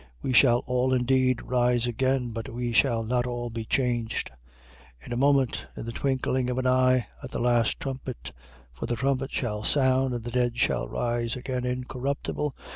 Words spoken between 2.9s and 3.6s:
not all